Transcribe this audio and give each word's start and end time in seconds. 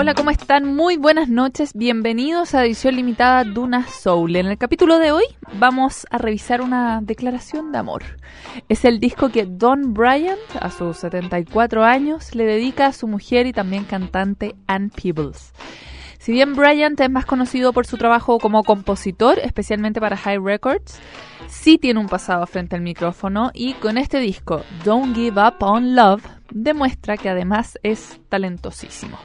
Hola, 0.00 0.14
¿cómo 0.14 0.30
están? 0.30 0.76
Muy 0.76 0.96
buenas 0.96 1.28
noches. 1.28 1.72
Bienvenidos 1.74 2.54
a 2.54 2.64
edición 2.64 2.94
limitada 2.94 3.42
Duna 3.42 3.84
Soul. 3.88 4.36
En 4.36 4.46
el 4.46 4.56
capítulo 4.56 5.00
de 5.00 5.10
hoy 5.10 5.24
vamos 5.54 6.06
a 6.08 6.18
revisar 6.18 6.60
una 6.60 7.00
declaración 7.02 7.72
de 7.72 7.78
amor. 7.78 8.04
Es 8.68 8.84
el 8.84 9.00
disco 9.00 9.30
que 9.30 9.44
Don 9.44 9.94
Bryant, 9.94 10.38
a 10.60 10.70
sus 10.70 10.98
74 10.98 11.82
años, 11.82 12.36
le 12.36 12.44
dedica 12.44 12.86
a 12.86 12.92
su 12.92 13.08
mujer 13.08 13.48
y 13.48 13.52
también 13.52 13.82
cantante 13.86 14.54
Ann 14.68 14.90
Peebles. 14.90 15.52
Si 16.20 16.30
bien 16.30 16.54
Bryant 16.54 17.00
es 17.00 17.10
más 17.10 17.26
conocido 17.26 17.72
por 17.72 17.84
su 17.84 17.96
trabajo 17.96 18.38
como 18.38 18.62
compositor, 18.62 19.40
especialmente 19.40 20.00
para 20.00 20.16
High 20.16 20.38
Records, 20.38 21.00
sí 21.48 21.76
tiene 21.76 21.98
un 21.98 22.06
pasado 22.06 22.46
frente 22.46 22.76
al 22.76 22.82
micrófono 22.82 23.50
y 23.52 23.72
con 23.74 23.98
este 23.98 24.20
disco, 24.20 24.62
Don't 24.84 25.16
Give 25.16 25.42
Up 25.42 25.56
on 25.58 25.96
Love, 25.96 26.22
demuestra 26.52 27.16
que 27.16 27.30
además 27.30 27.80
es 27.82 28.20
talentosísimo. 28.28 29.18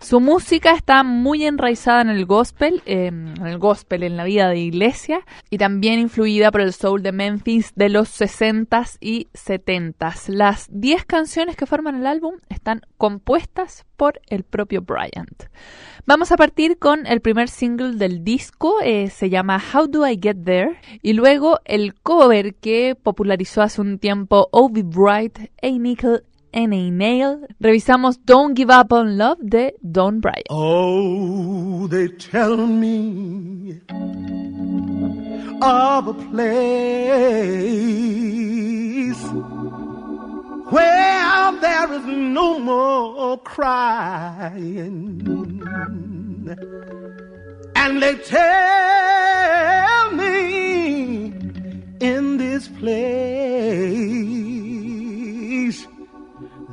Su 0.00 0.20
música 0.20 0.72
está 0.72 1.02
muy 1.02 1.44
enraizada 1.44 2.02
en 2.02 2.08
el 2.08 2.26
gospel, 2.26 2.82
em, 2.86 3.34
en 3.36 3.46
el 3.46 3.58
gospel, 3.58 4.02
en 4.02 4.16
la 4.16 4.24
vida 4.24 4.48
de 4.48 4.58
iglesia, 4.58 5.20
y 5.50 5.58
también 5.58 5.98
influida 5.98 6.50
por 6.50 6.60
el 6.60 6.72
soul 6.72 7.02
de 7.02 7.12
Memphis 7.12 7.72
de 7.74 7.88
los 7.88 8.08
60s 8.08 8.98
y 9.00 9.28
70s. 9.32 10.28
Las 10.28 10.68
10 10.70 11.04
canciones 11.04 11.56
que 11.56 11.66
forman 11.66 11.96
el 11.96 12.06
álbum 12.06 12.34
están 12.48 12.82
compuestas 12.96 13.84
por 13.96 14.20
el 14.28 14.44
propio 14.44 14.82
Bryant. 14.82 15.44
Vamos 16.06 16.32
a 16.32 16.36
partir 16.36 16.78
con 16.78 17.06
el 17.06 17.20
primer 17.20 17.48
single 17.48 17.96
del 17.96 18.24
disco, 18.24 18.80
eh, 18.82 19.08
se 19.08 19.30
llama 19.30 19.62
How 19.72 19.86
Do 19.86 20.06
I 20.06 20.18
Get 20.20 20.44
There, 20.44 20.78
y 21.02 21.14
luego 21.14 21.60
el 21.64 21.94
cover 21.94 22.54
que 22.56 22.94
popularizó 22.94 23.62
hace 23.62 23.80
un 23.80 23.98
tiempo 23.98 24.48
Obi 24.50 24.82
Bright, 24.82 25.38
A 25.62 25.68
Nickel 25.68 26.24
and 26.54 26.72
a 26.72 26.90
Nail, 26.90 27.44
revisamos 27.60 28.16
Don't 28.24 28.54
Give 28.54 28.70
Up 28.70 28.92
on 28.92 29.18
Love 29.18 29.38
de 29.44 29.72
Don 29.82 30.20
Bryant. 30.20 30.46
Oh, 30.48 31.88
they 31.88 32.06
tell 32.08 32.56
me 32.56 33.80
of 35.60 36.08
a 36.08 36.14
place 36.14 36.32
where 40.70 41.52
there 41.60 41.92
is 41.92 42.06
no 42.06 42.58
more 42.60 43.36
crying. 43.38 45.20
And 47.76 48.00
they 48.02 48.14
tell 48.16 50.12
me 50.12 51.32
in 52.00 52.38
this 52.38 52.68
place 52.68 55.03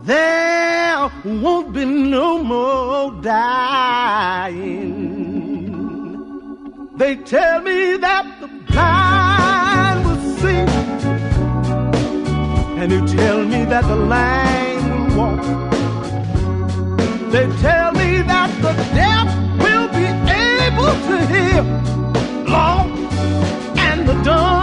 there 0.03 1.11
won't 1.23 1.73
be 1.73 1.85
no 1.85 2.43
more 2.43 3.11
dying. 3.21 4.81
They 6.97 7.15
tell 7.15 7.61
me 7.61 7.97
that 7.97 8.25
the 8.41 8.47
blind 8.71 10.05
will 10.05 10.21
see, 10.39 10.65
and 12.79 12.91
they 12.91 13.01
tell 13.15 13.43
me 13.45 13.65
that 13.65 13.85
the 13.85 13.95
lame 13.95 14.89
will 14.89 15.17
walk. 15.17 15.43
They 17.31 17.47
tell 17.61 17.91
me 17.93 18.21
that 18.23 18.51
the 18.61 18.73
deaf 18.93 19.27
will 19.63 19.87
be 19.99 20.05
able 20.05 20.93
to 21.09 21.17
hear, 21.33 21.63
long 22.47 22.87
and 23.77 24.07
the 24.07 24.15
dumb 24.23 24.60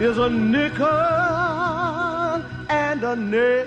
is 0.00 0.16
a 0.16 0.30
nickel 0.30 0.86
and 2.68 3.02
a 3.02 3.16
nail. 3.16 3.58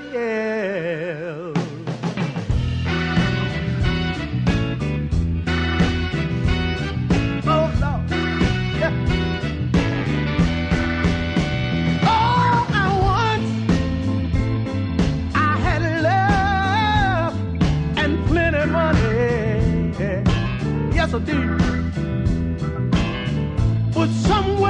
Oh, 7.45 7.69
Lord. 7.81 8.11
All 12.07 12.65
I 12.73 12.87
want, 13.05 13.45
I 15.35 15.37
had 15.65 15.81
love 16.01 17.33
and 17.97 18.13
plenty 18.27 18.65
money. 18.71 19.11
Yes, 20.95 21.13
I 21.13 21.19
did. 21.19 21.59
But 23.93 24.09
someone 24.09 24.60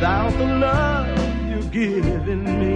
without 0.00 0.32
the 0.38 0.46
love 0.46 1.50
you're 1.50 1.62
giving 1.70 2.44
me. 2.58 2.69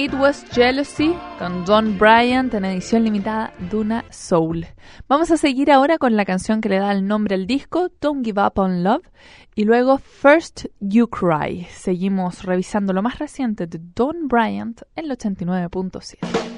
It 0.00 0.14
Was 0.14 0.46
Jealousy 0.50 1.14
con 1.38 1.66
Don 1.66 1.98
Bryant 1.98 2.54
en 2.54 2.64
edición 2.64 3.04
limitada 3.04 3.52
Duna 3.70 4.06
Soul. 4.08 4.66
Vamos 5.08 5.30
a 5.30 5.36
seguir 5.36 5.70
ahora 5.70 5.98
con 5.98 6.16
la 6.16 6.24
canción 6.24 6.62
que 6.62 6.70
le 6.70 6.78
da 6.78 6.90
el 6.92 7.06
nombre 7.06 7.34
al 7.34 7.46
disco, 7.46 7.90
Don't 8.00 8.24
Give 8.24 8.40
Up 8.42 8.54
on 8.58 8.82
Love, 8.82 9.06
y 9.54 9.64
luego 9.64 9.98
First 9.98 10.68
You 10.80 11.08
Cry. 11.08 11.66
Seguimos 11.68 12.44
revisando 12.44 12.94
lo 12.94 13.02
más 13.02 13.18
reciente 13.18 13.66
de 13.66 13.78
Don 13.94 14.26
Bryant 14.26 14.80
en 14.96 15.04
el 15.04 15.10
89.7. 15.10 16.49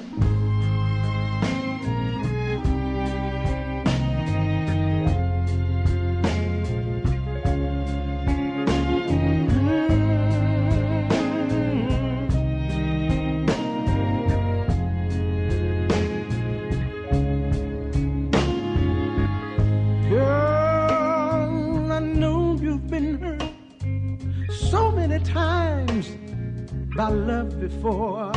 many 25.13 25.25
times 25.25 26.09
by 26.95 27.09
love 27.09 27.59
before. 27.59 28.31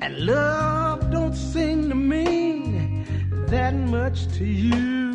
And 0.00 0.18
love 0.20 1.10
don't 1.10 1.34
seem 1.34 1.88
to 1.90 1.94
mean 1.94 3.04
that 3.48 3.74
much 3.74 4.26
to 4.38 4.44
you 4.44 5.12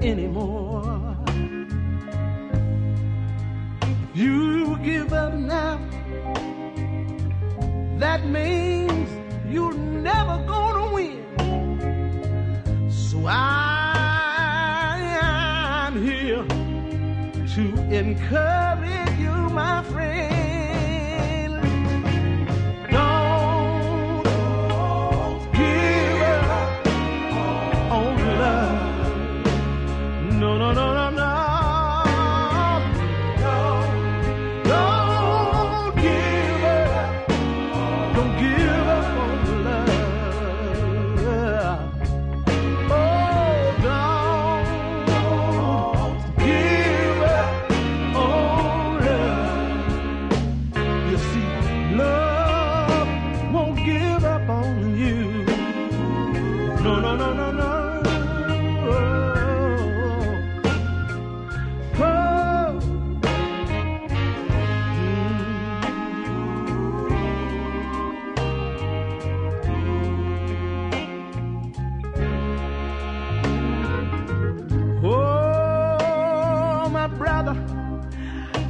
anymore. 0.00 1.16
You 4.14 4.78
give 4.78 5.12
up 5.12 5.34
now. 5.34 5.80
That 7.98 8.24
means 8.26 9.08
you're 9.50 9.74
never 9.74 10.36
gonna 10.46 10.92
win. 10.94 11.18
So 12.90 13.26
I 13.26 13.63
encourage 17.94 19.18
you, 19.20 19.30
my 19.50 19.82
friend. 19.84 20.33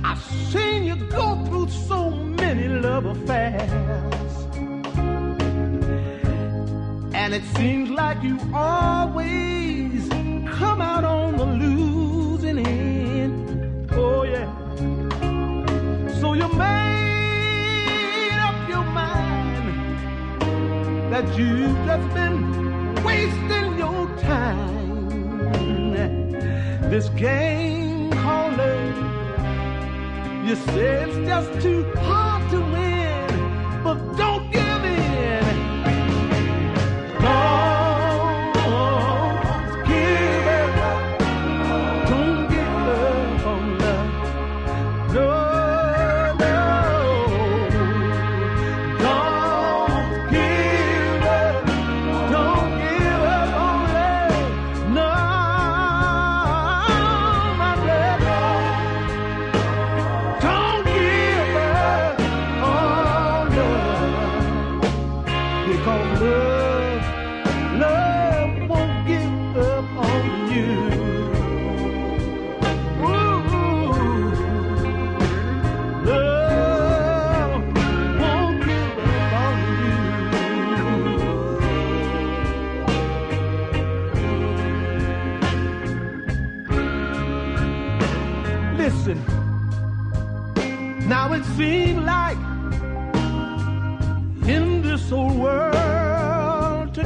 I've 0.07 0.23
seen 0.53 0.85
you 0.85 0.97
go 0.97 1.43
through 1.47 1.69
so 1.89 2.11
many 2.11 2.69
love 2.69 3.07
affairs. 3.07 4.33
And 7.15 7.33
it 7.33 7.43
seems 7.57 7.89
like 7.89 8.23
you 8.23 8.39
always 8.53 10.07
come 10.59 10.83
out 10.83 11.05
on 11.05 11.37
the 11.39 11.47
losing 11.47 12.59
end. 12.67 13.91
Oh, 13.93 14.25
yeah. 14.25 14.51
So 16.21 16.35
you 16.35 16.49
made 16.49 18.39
up 18.49 18.69
your 18.69 18.85
mind 18.85 19.67
that 21.13 21.27
you've 21.39 21.79
just 21.87 22.15
been 22.15 23.03
wasting 23.03 23.79
your 23.79 24.07
time. 24.19 25.95
This 26.91 27.09
game 27.11 28.11
called 28.11 28.59
love, 28.59 29.14
you 30.45 30.57
say 30.57 31.05
it's 31.05 31.17
just 31.27 31.63
too 31.63 31.85
hard 31.97 32.51
to 32.51 32.61
win, 32.61 33.83
but 33.83 33.97
don't 34.17 34.34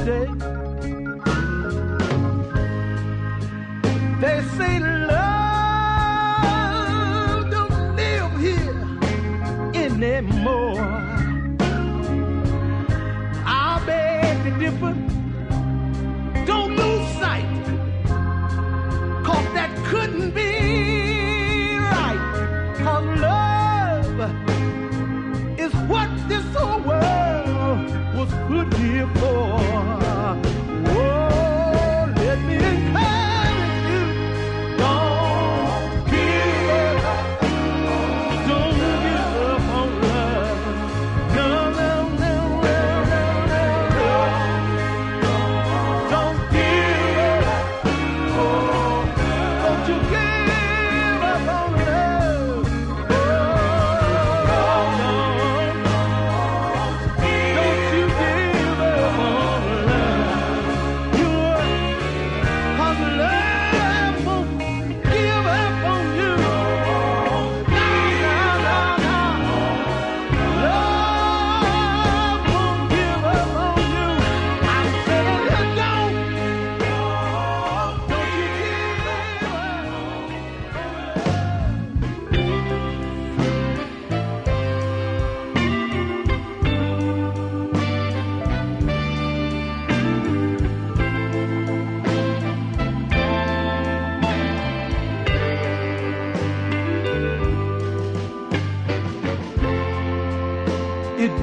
today. 0.08 0.57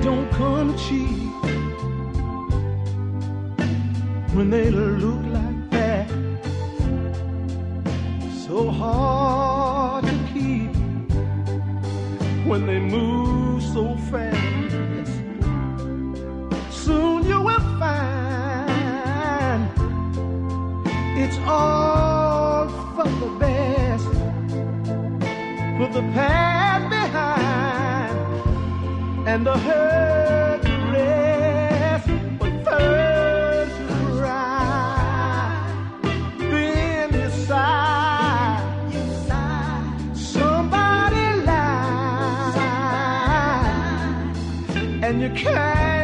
don't 0.06 0.30
come 0.34 0.78
cheap 0.78 1.34
when 4.36 4.52
they 4.52 4.70
look 4.70 5.24
like 5.34 5.70
that. 5.72 6.08
So 8.46 8.70
hard 8.70 10.06
to 10.06 10.12
keep 10.32 10.76
when 12.46 12.68
they 12.68 12.78
move 12.78 13.63
so 13.63 13.98
fast. 14.12 15.12
Soon 16.70 17.26
you 17.26 17.41
will 17.41 17.65
find 17.80 19.68
it's 21.18 21.39
all 21.48 22.70
for 22.96 23.10
the 23.22 23.30
best. 23.39 24.06
For 25.80 25.88
the 26.00 26.04
past. 26.13 26.44
and 45.06 45.22
you 45.22 45.30
can't. 45.30 45.94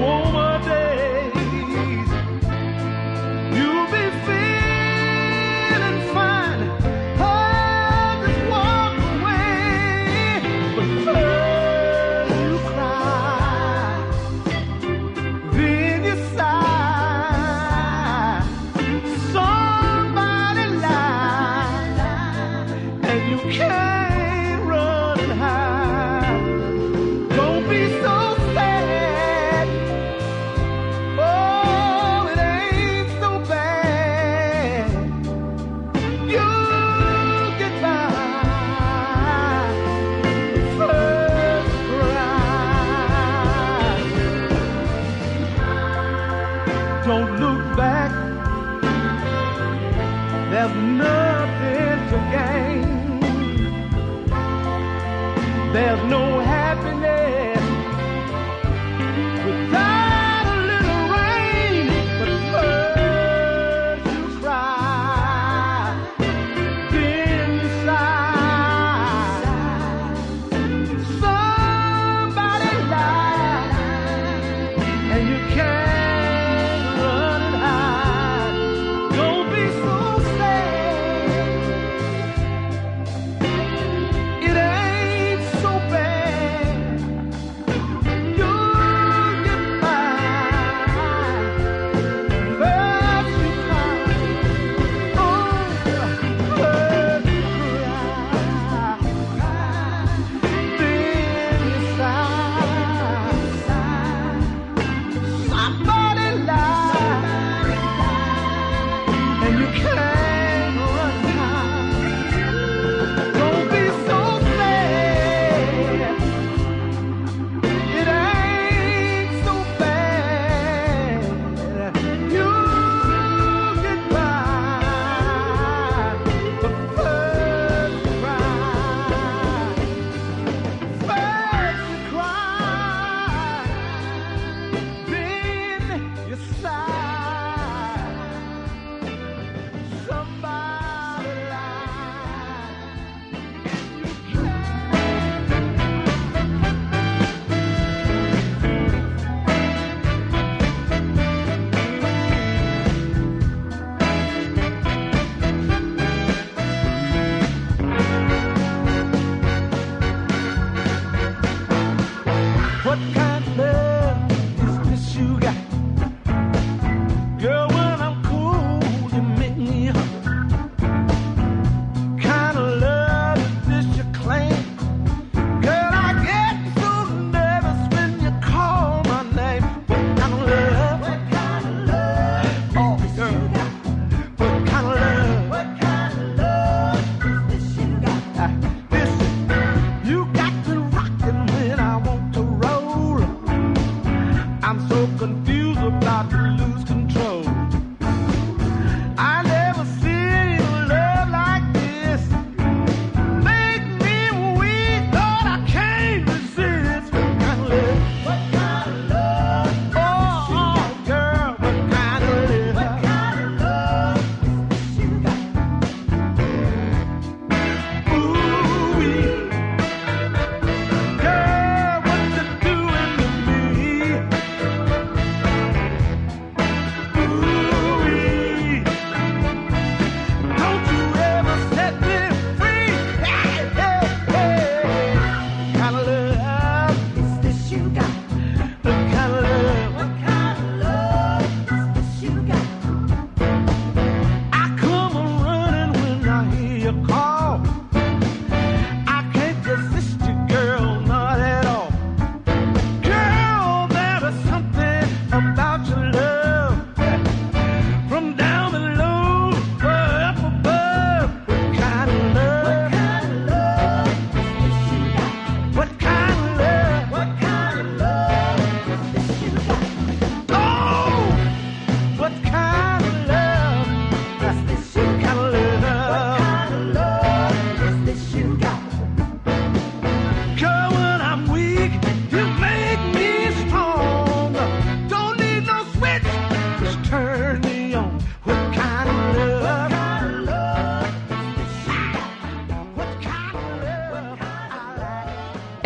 warmer 0.00 0.64
day. 0.64 1.19
love. 50.70 50.76
No. 50.76 51.19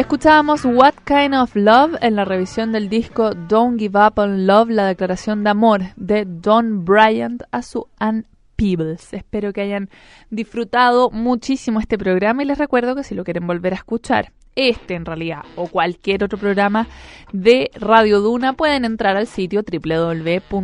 Escuchábamos 0.04 0.66
What 0.66 0.96
Kind 1.06 1.34
of 1.34 1.56
Love 1.56 1.96
en 2.02 2.14
la 2.14 2.26
revisión 2.26 2.72
del 2.72 2.90
disco 2.90 3.30
Don't 3.34 3.80
Give 3.80 3.98
Up 3.98 4.18
on 4.18 4.46
Love, 4.46 4.68
la 4.68 4.86
declaración 4.86 5.42
de 5.42 5.48
amor 5.50 5.80
de 5.96 6.26
Don 6.26 6.84
Bryant 6.84 7.42
a 7.50 7.62
su 7.62 7.88
Ann 7.98 8.26
Peebles. 8.54 9.14
Espero 9.14 9.54
que 9.54 9.62
hayan 9.62 9.88
disfrutado 10.28 11.08
muchísimo 11.10 11.80
este 11.80 11.96
programa 11.96 12.42
y 12.42 12.46
les 12.46 12.58
recuerdo 12.58 12.94
que 12.94 13.02
si 13.02 13.14
lo 13.14 13.24
quieren 13.24 13.46
volver 13.46 13.72
a 13.72 13.76
escuchar, 13.76 14.32
este 14.54 14.94
en 14.94 15.06
realidad 15.06 15.40
o 15.56 15.68
cualquier 15.68 16.22
otro 16.22 16.36
programa 16.36 16.86
de 17.32 17.70
Radio 17.74 18.20
Duna, 18.20 18.52
pueden 18.52 18.84
entrar 18.84 19.16
al 19.16 19.26
sitio 19.26 19.62
www.duna.cl 19.62 20.58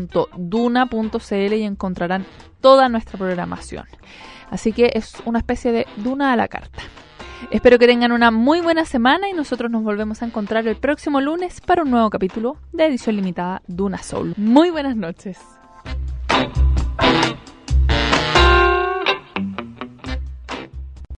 y 1.55 1.62
encontrarán 1.62 2.26
toda 2.61 2.90
nuestra 2.90 3.18
programación. 3.18 3.87
Así 4.50 4.74
que 4.74 4.90
es 4.92 5.14
una 5.24 5.38
especie 5.38 5.72
de 5.72 5.87
Duna 5.96 6.35
a 6.35 6.37
la 6.37 6.46
carta. 6.46 6.83
Espero 7.50 7.79
que 7.79 7.87
tengan 7.87 8.12
una 8.12 8.31
muy 8.31 8.61
buena 8.61 8.85
semana 8.85 9.29
y 9.29 9.33
nosotros 9.33 9.70
nos 9.70 9.83
volvemos 9.83 10.22
a 10.22 10.26
encontrar 10.26 10.66
el 10.68 10.76
próximo 10.76 11.20
lunes 11.20 11.61
para 11.61 11.83
un 11.83 11.90
nuevo 11.90 12.11
capítulo 12.11 12.57
de 12.72 12.87
edición 12.87 13.16
limitada 13.16 13.62
Duna 13.66 13.98
Soul. 13.98 14.35
Muy 14.37 14.70
buenas 14.70 14.96
noches. 14.96 15.38